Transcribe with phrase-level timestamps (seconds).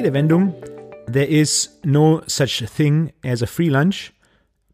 [0.00, 0.54] Redewendung
[1.12, 4.14] There is no such thing as a free lunch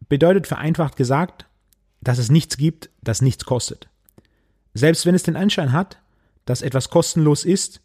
[0.07, 1.47] bedeutet vereinfacht gesagt,
[1.99, 3.89] dass es nichts gibt, das nichts kostet.
[4.73, 5.99] Selbst wenn es den Anschein hat,
[6.45, 7.81] dass etwas kostenlos ist,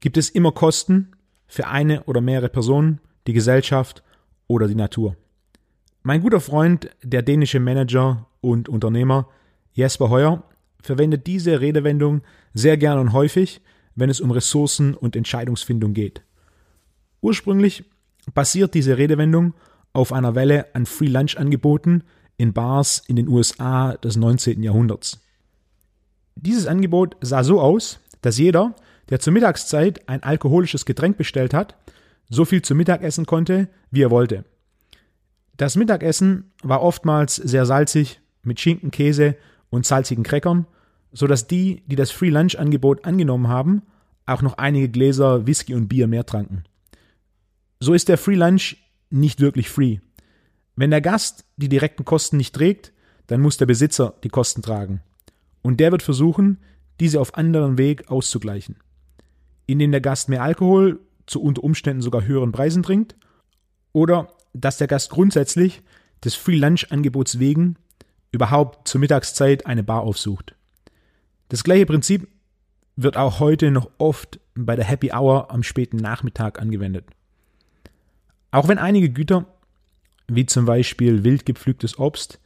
[0.00, 1.12] gibt es immer Kosten
[1.46, 4.02] für eine oder mehrere Personen, die Gesellschaft
[4.48, 5.16] oder die Natur.
[6.02, 9.28] Mein guter Freund, der dänische Manager und Unternehmer
[9.72, 10.42] Jesper Heuer,
[10.82, 12.22] verwendet diese Redewendung
[12.54, 13.60] sehr gern und häufig,
[13.94, 16.22] wenn es um Ressourcen und Entscheidungsfindung geht.
[17.22, 17.84] Ursprünglich
[18.34, 19.54] basiert diese Redewendung
[19.92, 22.02] auf einer Welle an Free Lunch Angeboten
[22.36, 24.62] in Bars in den USA des 19.
[24.62, 25.20] Jahrhunderts.
[26.34, 28.74] Dieses Angebot sah so aus, dass jeder,
[29.08, 31.76] der zur Mittagszeit ein alkoholisches Getränk bestellt hat,
[32.28, 34.44] so viel zu Mittag essen konnte, wie er wollte.
[35.56, 39.36] Das Mittagessen war oftmals sehr salzig mit Schinken, Käse
[39.70, 40.66] und salzigen Crackern,
[41.12, 43.82] so dass die, die das Free Lunch Angebot angenommen haben,
[44.26, 46.64] auch noch einige Gläser Whisky und Bier mehr tranken.
[47.82, 48.76] So ist der Free Lunch
[49.10, 49.98] nicht wirklich free.
[50.76, 52.92] Wenn der Gast die direkten Kosten nicht trägt,
[53.26, 55.02] dann muss der Besitzer die Kosten tragen.
[55.62, 56.58] Und der wird versuchen,
[57.00, 58.76] diese auf anderen Weg auszugleichen.
[59.66, 63.16] Indem der Gast mehr Alkohol zu unter Umständen sogar höheren Preisen trinkt
[63.90, 65.82] oder dass der Gast grundsätzlich
[66.24, 67.74] des Free Lunch Angebots wegen
[68.30, 70.54] überhaupt zur Mittagszeit eine Bar aufsucht.
[71.48, 72.28] Das gleiche Prinzip
[72.94, 77.06] wird auch heute noch oft bei der Happy Hour am späten Nachmittag angewendet.
[78.52, 79.46] Auch wenn einige Güter,
[80.28, 82.38] wie zum Beispiel wild gepflügtes Obst,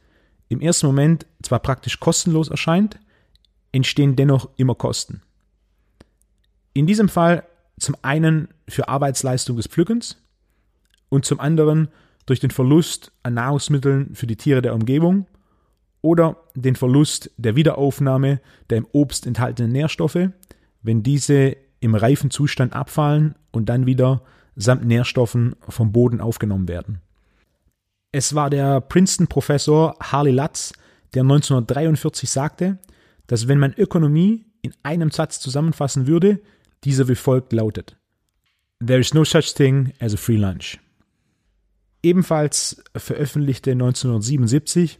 [0.49, 2.97] im ersten Moment zwar praktisch kostenlos erscheint,
[3.73, 5.21] entstehen dennoch immer Kosten.
[6.73, 7.43] In diesem Fall
[7.77, 10.17] zum einen für Arbeitsleistung des Pflückens
[11.09, 11.89] und zum anderen
[12.25, 15.27] durch den Verlust an Nahrungsmitteln für die Tiere der Umgebung
[16.01, 20.29] oder den Verlust der Wiederaufnahme der im Obst enthaltenen Nährstoffe,
[20.81, 24.21] wenn diese im reifen Zustand abfallen und dann wieder
[24.57, 26.99] samt Nährstoffen vom Boden aufgenommen werden.
[28.11, 30.73] Es war der Princeton-Professor Harley Lutz,
[31.13, 32.79] der 1943 sagte,
[33.27, 36.41] dass wenn man Ökonomie in einem Satz zusammenfassen würde,
[36.83, 37.97] dieser wie folgt lautet.
[38.85, 40.79] There is no such thing as a free lunch.
[42.01, 44.99] Ebenfalls veröffentlichte 1977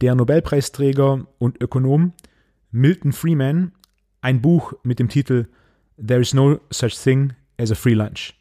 [0.00, 2.12] der Nobelpreisträger und Ökonom
[2.70, 3.72] Milton Freeman
[4.20, 5.46] ein Buch mit dem Titel
[5.96, 8.37] There is no such thing as a free lunch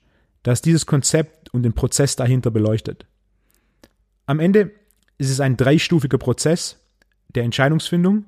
[0.47, 3.05] das dieses Konzept und den Prozess dahinter beleuchtet.
[4.27, 4.71] Am Ende
[5.17, 6.77] ist es ein dreistufiger Prozess
[7.35, 8.23] der Entscheidungsfindung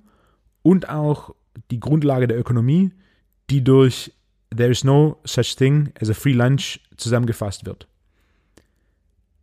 [0.61, 1.33] und auch
[1.71, 2.91] die Grundlage der Ökonomie,
[3.49, 4.11] die durch
[4.53, 7.87] There is no such thing as a free lunch zusammengefasst wird.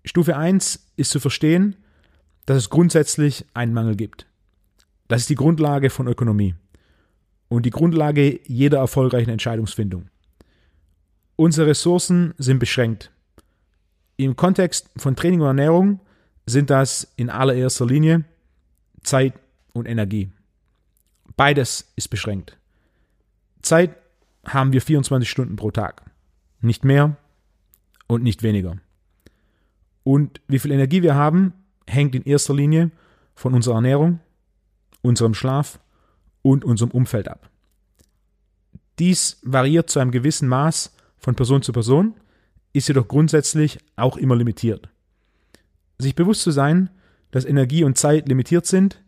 [0.04, 1.76] Stufe 1 ist zu verstehen,
[2.44, 4.26] dass es grundsätzlich einen Mangel gibt.
[5.08, 6.54] Das ist die Grundlage von Ökonomie
[7.48, 10.10] und die Grundlage jeder erfolgreichen Entscheidungsfindung.
[11.36, 13.10] Unsere Ressourcen sind beschränkt.
[14.16, 16.00] Im Kontext von Training und Ernährung
[16.46, 18.24] sind das in allererster Linie
[19.02, 19.34] Zeit
[19.72, 20.30] und Energie.
[21.36, 22.56] Beides ist beschränkt.
[23.60, 23.96] Zeit
[24.46, 26.02] haben wir 24 Stunden pro Tag.
[26.60, 27.16] Nicht mehr
[28.06, 28.78] und nicht weniger.
[30.02, 31.52] Und wie viel Energie wir haben,
[31.86, 32.90] hängt in erster Linie
[33.34, 34.20] von unserer Ernährung,
[35.02, 35.78] unserem Schlaf
[36.42, 37.50] und unserem Umfeld ab.
[38.98, 40.95] Dies variiert zu einem gewissen Maß
[41.26, 42.14] von Person zu Person,
[42.72, 44.88] ist jedoch grundsätzlich auch immer limitiert.
[45.98, 46.88] Sich bewusst zu sein,
[47.32, 49.02] dass Energie und Zeit limitiert sind,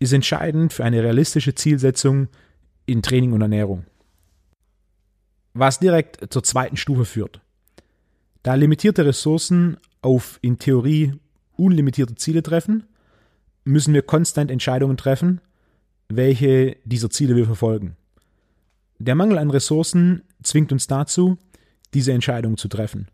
[0.00, 2.26] ist entscheidend für eine realistische Zielsetzung
[2.86, 3.84] in Training und Ernährung.
[5.54, 7.40] Was direkt zur zweiten Stufe führt.
[8.42, 11.12] Da limitierte Ressourcen auf in Theorie
[11.52, 12.82] unlimitierte Ziele treffen,
[13.62, 15.40] müssen wir konstant Entscheidungen treffen,
[16.08, 17.96] welche dieser Ziele wir verfolgen.
[19.04, 21.36] Der Mangel an Ressourcen zwingt uns dazu,
[21.92, 23.08] diese Entscheidung zu treffen.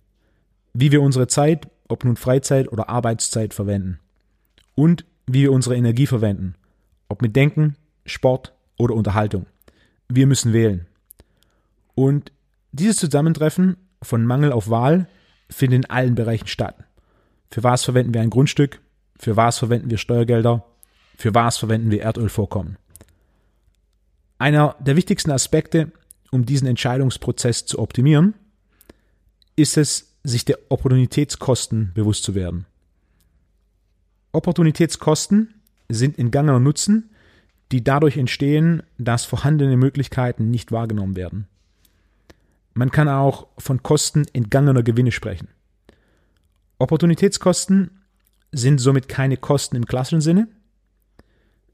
[0.75, 3.99] Wie wir unsere Zeit, ob nun Freizeit oder Arbeitszeit, verwenden.
[4.75, 6.57] Und wie wir unsere Energie verwenden,
[7.09, 9.47] ob mit Denken, Sport oder Unterhaltung.
[10.11, 10.87] Wir müssen wählen.
[11.95, 12.33] Und
[12.71, 15.09] dieses Zusammentreffen von Mangel auf Wahl
[15.49, 16.77] findet in allen Bereichen statt.
[17.51, 18.83] Für was verwenden wir ein Grundstück?
[19.19, 20.67] Für was verwenden wir Steuergelder?
[21.17, 22.77] Für was verwenden wir Erdölvorkommen?
[24.39, 25.93] Einer der wichtigsten Aspekte,
[26.31, 28.35] um diesen Entscheidungsprozess zu optimieren,
[29.57, 32.67] ist es, sich der Opportunitätskosten bewusst zu werden.
[34.33, 35.55] Opportunitätskosten
[35.89, 37.11] sind entgangener Nutzen,
[37.73, 41.49] die dadurch entstehen, dass vorhandene Möglichkeiten nicht wahrgenommen werden.
[42.75, 45.49] Man kann auch von Kosten entgangener Gewinne sprechen.
[46.79, 48.03] Opportunitätskosten
[48.53, 50.49] sind somit keine Kosten im klassischen Sinne,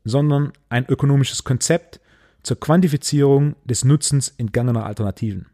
[0.04, 2.00] sondern ein ökonomisches Konzept,
[2.44, 5.46] zur Quantifizierung des Nutzens entgangener Alternativen.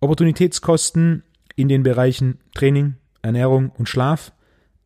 [0.00, 1.22] Opportunitätskosten
[1.54, 4.32] in den Bereichen Training, Ernährung und Schlaf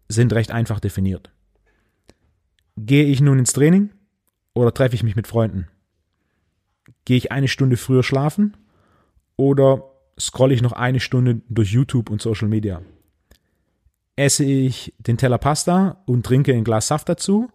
[0.09, 1.33] sind recht einfach definiert.
[2.77, 3.91] Gehe ich nun ins Training
[4.55, 5.69] oder treffe ich mich mit Freunden?
[7.07, 8.57] Gehe ich eine Stunde früher schlafen
[9.37, 9.85] oder
[10.21, 12.83] scrolle ich noch eine Stunde durch YouTube und Social Media?
[14.17, 17.51] Esse ich den Teller Pasta und trinke ein Glas Saft dazu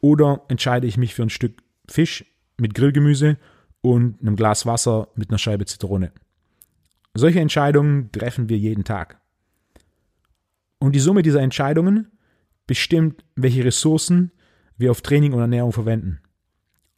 [0.00, 2.24] oder entscheide ich mich für ein Stück Fisch
[2.58, 3.36] mit Grillgemüse
[3.80, 6.12] und einem Glas Wasser mit einer Scheibe Zitrone?
[7.14, 9.20] Solche Entscheidungen treffen wir jeden Tag.
[10.78, 12.10] Und die Summe dieser Entscheidungen
[12.66, 14.32] bestimmt, welche Ressourcen
[14.76, 16.20] wir auf Training und Ernährung verwenden.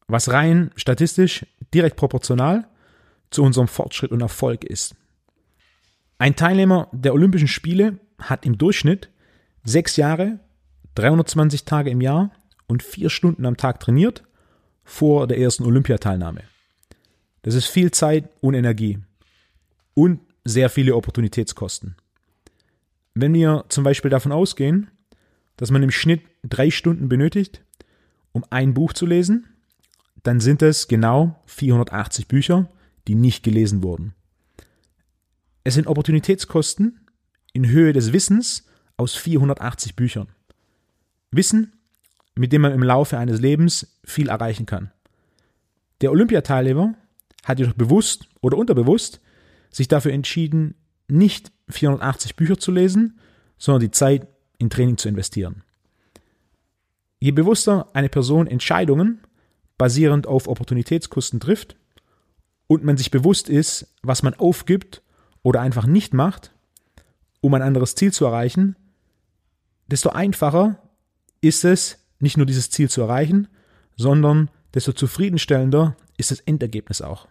[0.08, 1.44] Was rein statistisch
[1.74, 2.68] direkt proportional
[3.30, 4.94] zu unserem Fortschritt und Erfolg ist.
[6.18, 9.10] Ein Teilnehmer der Olympischen Spiele hat im Durchschnitt
[9.64, 10.40] sechs Jahre,
[10.94, 12.30] 320 Tage im Jahr
[12.66, 14.25] und vier Stunden am Tag trainiert
[14.86, 16.42] vor der ersten Olympiateilnahme.
[17.42, 18.98] Das ist viel Zeit und Energie
[19.92, 21.96] und sehr viele Opportunitätskosten.
[23.14, 24.88] Wenn wir zum Beispiel davon ausgehen,
[25.56, 27.62] dass man im Schnitt drei Stunden benötigt,
[28.32, 29.46] um ein Buch zu lesen,
[30.22, 32.68] dann sind es genau 480 Bücher,
[33.08, 34.14] die nicht gelesen wurden.
[35.64, 37.00] Es sind Opportunitätskosten
[37.52, 38.66] in Höhe des Wissens
[38.96, 40.28] aus 480 Büchern.
[41.30, 41.72] Wissen,
[42.36, 44.92] mit dem man im Laufe eines Lebens viel erreichen kann.
[46.00, 46.94] Der Olympiateilnehmer
[47.44, 49.20] hat jedoch bewusst oder unterbewusst
[49.70, 50.74] sich dafür entschieden,
[51.08, 53.18] nicht 480 Bücher zu lesen,
[53.58, 54.26] sondern die Zeit
[54.58, 55.62] in Training zu investieren.
[57.18, 59.20] Je bewusster eine Person Entscheidungen
[59.78, 61.76] basierend auf Opportunitätskosten trifft
[62.66, 65.02] und man sich bewusst ist, was man aufgibt
[65.42, 66.52] oder einfach nicht macht,
[67.40, 68.76] um ein anderes Ziel zu erreichen,
[69.86, 70.82] desto einfacher
[71.40, 73.48] ist es, nicht nur dieses Ziel zu erreichen,
[73.96, 77.28] sondern desto zufriedenstellender ist das Endergebnis auch.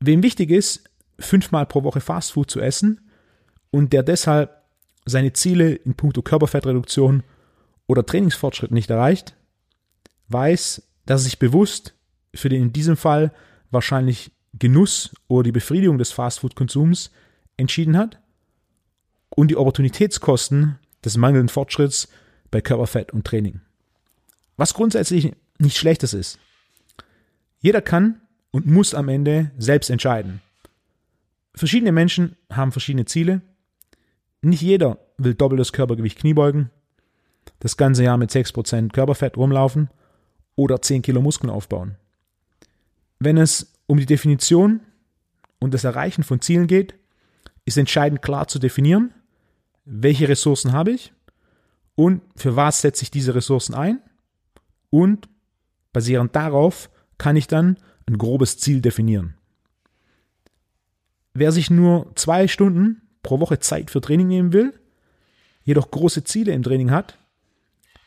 [0.00, 0.84] Wem wichtig ist,
[1.18, 3.00] fünfmal pro Woche Fastfood zu essen
[3.70, 4.62] und der deshalb
[5.06, 7.22] seine Ziele in puncto Körperfettreduktion
[7.86, 9.36] oder Trainingsfortschritt nicht erreicht,
[10.28, 11.94] weiß, dass er sich bewusst
[12.34, 13.32] für den in diesem Fall
[13.70, 17.10] wahrscheinlich Genuss oder die Befriedigung des Fastfood-Konsums
[17.56, 18.18] entschieden hat
[19.30, 22.08] und die Opportunitätskosten des mangelnden Fortschritts
[22.50, 23.60] bei Körperfett und Training.
[24.56, 26.38] Was grundsätzlich nicht schlechtes ist.
[27.60, 28.20] Jeder kann
[28.50, 30.40] und muss am Ende selbst entscheiden.
[31.54, 33.40] Verschiedene Menschen haben verschiedene Ziele.
[34.42, 36.70] Nicht jeder will doppeltes Körpergewicht Kniebeugen,
[37.60, 39.88] das ganze Jahr mit 6% Körperfett rumlaufen
[40.54, 41.96] oder 10 Kilo Muskeln aufbauen.
[43.18, 44.80] Wenn es um die Definition
[45.58, 46.94] und das Erreichen von Zielen geht,
[47.64, 49.12] ist entscheidend klar zu definieren,
[49.84, 51.12] welche Ressourcen habe ich
[51.96, 54.00] und für was setze ich diese Ressourcen ein
[54.90, 55.28] und
[55.92, 59.34] basierend darauf kann ich dann ein grobes Ziel definieren.
[61.34, 64.78] Wer sich nur zwei Stunden pro Woche Zeit für Training nehmen will,
[65.64, 67.18] jedoch große Ziele im Training hat,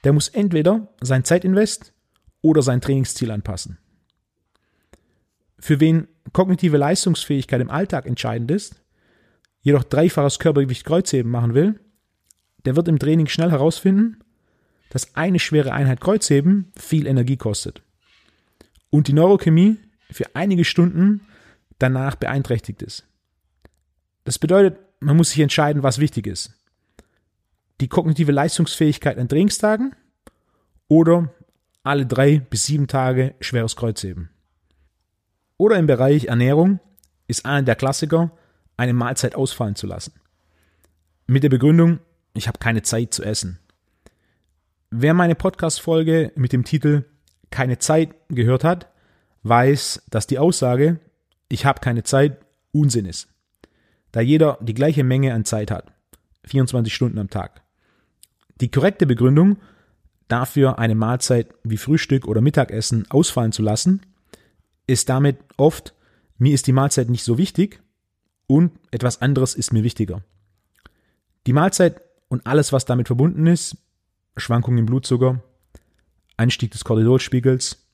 [0.03, 1.93] der muss entweder sein Zeitinvest
[2.41, 3.77] oder sein Trainingsziel anpassen.
[5.59, 8.81] Für wen kognitive Leistungsfähigkeit im Alltag entscheidend ist,
[9.61, 11.79] jedoch dreifaches Körpergewicht Kreuzheben machen will,
[12.65, 14.19] der wird im Training schnell herausfinden,
[14.89, 17.81] dass eine schwere Einheit Kreuzheben viel Energie kostet
[18.89, 19.77] und die Neurochemie
[20.11, 21.21] für einige Stunden
[21.77, 23.05] danach beeinträchtigt ist.
[24.23, 26.53] Das bedeutet, man muss sich entscheiden, was wichtig ist.
[27.81, 29.95] Die kognitive Leistungsfähigkeit an Trainingstagen
[30.87, 31.33] oder
[31.83, 34.29] alle drei bis sieben Tage schweres Kreuzheben.
[35.57, 36.79] Oder im Bereich Ernährung
[37.27, 38.31] ist einer der Klassiker,
[38.75, 40.13] eine Mahlzeit ausfallen zu lassen.
[41.27, 41.99] Mit der Begründung,
[42.33, 43.59] ich habe keine Zeit zu essen.
[44.91, 47.05] Wer meine Podcast-Folge mit dem Titel
[47.51, 48.91] Keine Zeit gehört hat,
[49.43, 50.99] weiß, dass die Aussage,
[51.47, 52.39] ich habe keine Zeit,
[52.71, 53.27] Unsinn ist.
[54.11, 55.91] Da jeder die gleiche Menge an Zeit hat.
[56.45, 57.61] 24 Stunden am Tag.
[58.61, 59.57] Die korrekte Begründung
[60.27, 64.01] dafür, eine Mahlzeit wie Frühstück oder Mittagessen ausfallen zu lassen,
[64.87, 65.93] ist damit oft,
[66.37, 67.81] mir ist die Mahlzeit nicht so wichtig
[68.47, 70.23] und etwas anderes ist mir wichtiger.
[71.45, 73.75] Die Mahlzeit und alles, was damit verbunden ist,
[74.37, 75.43] Schwankungen im Blutzucker,
[76.37, 77.85] Anstieg des Cortisolspiegels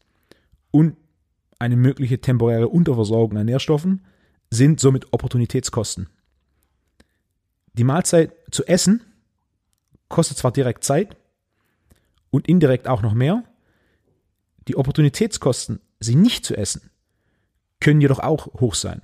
[0.69, 0.97] und
[1.57, 4.05] eine mögliche temporäre Unterversorgung an Nährstoffen,
[4.51, 6.09] sind somit Opportunitätskosten.
[7.73, 9.01] Die Mahlzeit zu essen
[10.09, 11.17] kostet zwar direkt Zeit
[12.29, 13.43] und indirekt auch noch mehr,
[14.67, 16.89] die Opportunitätskosten, sie nicht zu essen,
[17.79, 19.01] können jedoch auch hoch sein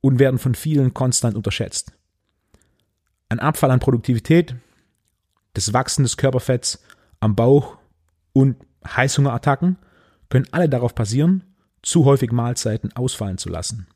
[0.00, 1.92] und werden von vielen konstant unterschätzt.
[3.32, 4.56] Ein Abfall an Produktivität,
[5.54, 6.82] das Wachsen des Körperfetts
[7.18, 7.78] am Bauch
[8.34, 9.78] und Heißhungerattacken
[10.28, 11.42] können alle darauf basieren,
[11.80, 13.86] zu häufig Mahlzeiten ausfallen zu lassen.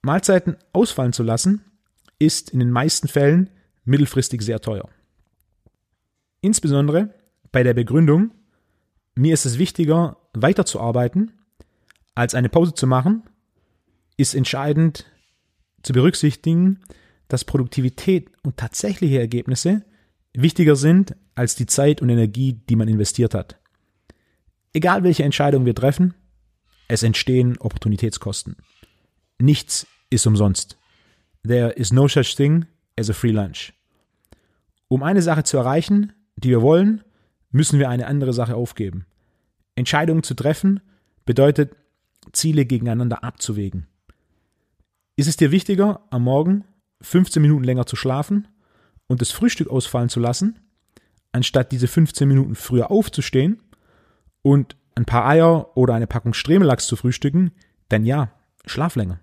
[0.00, 1.66] Mahlzeiten ausfallen zu lassen,
[2.18, 3.50] ist in den meisten Fällen
[3.84, 4.88] mittelfristig sehr teuer.
[6.40, 7.12] Insbesondere
[7.52, 8.30] bei der Begründung,
[9.14, 11.32] mir ist es wichtiger, weiterzuarbeiten,
[12.14, 13.24] als eine Pause zu machen,
[14.16, 15.04] ist entscheidend
[15.82, 16.80] zu berücksichtigen,
[17.28, 19.84] dass Produktivität und tatsächliche Ergebnisse
[20.32, 23.58] wichtiger sind als die Zeit und Energie, die man investiert hat.
[24.72, 26.14] Egal welche Entscheidung wir treffen,
[26.88, 28.56] es entstehen Opportunitätskosten.
[29.38, 30.78] Nichts ist umsonst.
[31.46, 32.66] There is no such thing
[32.98, 33.72] as a free lunch.
[34.88, 37.02] Um eine Sache zu erreichen, die wir wollen,
[37.50, 39.06] müssen wir eine andere Sache aufgeben.
[39.74, 40.80] Entscheidungen zu treffen
[41.24, 41.74] bedeutet,
[42.32, 43.86] Ziele gegeneinander abzuwägen.
[45.16, 46.64] Ist es dir wichtiger, am Morgen
[47.00, 48.48] 15 Minuten länger zu schlafen
[49.06, 50.58] und das Frühstück ausfallen zu lassen,
[51.32, 53.62] anstatt diese 15 Minuten früher aufzustehen
[54.42, 57.52] und ein paar Eier oder eine Packung Stremelachs zu frühstücken,
[57.88, 58.32] dann ja,
[58.64, 59.20] schlaf länger.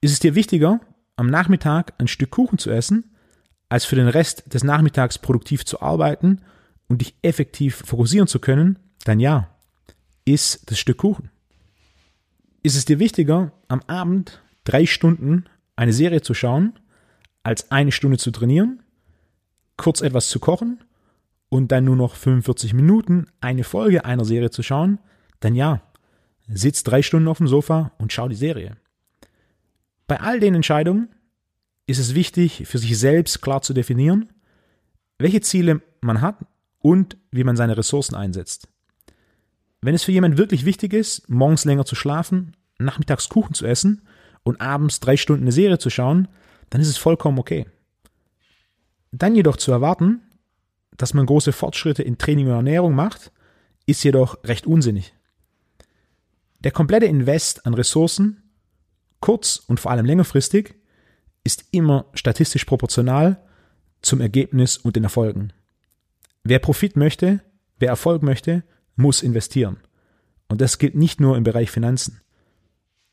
[0.00, 0.80] Ist es dir wichtiger,
[1.16, 3.12] am Nachmittag ein Stück Kuchen zu essen,
[3.68, 6.42] als für den Rest des Nachmittags produktiv zu arbeiten
[6.88, 9.48] und dich effektiv fokussieren zu können, dann ja,
[10.24, 11.30] iss das Stück Kuchen.
[12.62, 15.44] Ist es dir wichtiger, am Abend drei Stunden
[15.78, 16.76] eine Serie zu schauen,
[17.44, 18.82] als eine Stunde zu trainieren,
[19.76, 20.82] kurz etwas zu kochen
[21.48, 24.98] und dann nur noch 45 Minuten eine Folge einer Serie zu schauen,
[25.38, 25.80] dann ja,
[26.48, 28.76] sitz drei Stunden auf dem Sofa und schau die Serie.
[30.08, 31.10] Bei all den Entscheidungen
[31.86, 34.32] ist es wichtig, für sich selbst klar zu definieren,
[35.18, 36.38] welche Ziele man hat
[36.80, 38.66] und wie man seine Ressourcen einsetzt.
[39.80, 44.02] Wenn es für jemanden wirklich wichtig ist, morgens länger zu schlafen, nachmittags Kuchen zu essen
[44.42, 46.28] und abends drei Stunden eine Serie zu schauen,
[46.70, 47.66] dann ist es vollkommen okay.
[49.12, 50.22] Dann jedoch zu erwarten,
[50.96, 53.32] dass man große Fortschritte in Training und Ernährung macht,
[53.86, 55.14] ist jedoch recht unsinnig.
[56.60, 58.42] Der komplette Invest an Ressourcen,
[59.20, 60.74] kurz- und vor allem längerfristig,
[61.44, 63.42] ist immer statistisch proportional
[64.02, 65.52] zum Ergebnis und den Erfolgen.
[66.42, 67.40] Wer Profit möchte,
[67.78, 68.64] wer Erfolg möchte,
[68.96, 69.78] muss investieren.
[70.48, 72.20] Und das gilt nicht nur im Bereich Finanzen,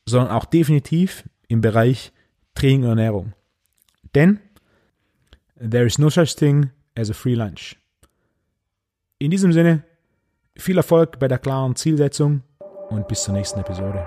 [0.06, 2.12] sondern auch definitiv im Bereich
[2.54, 3.32] Training und Ernährung.
[4.14, 4.40] Denn
[5.58, 7.76] there is no such thing as a free lunch.
[9.18, 9.84] In diesem Sinne,
[10.56, 12.42] viel Erfolg bei der klaren Zielsetzung
[12.88, 14.06] und bis zur nächsten Episode.